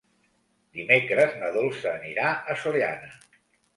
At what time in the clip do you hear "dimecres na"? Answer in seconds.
0.77-1.51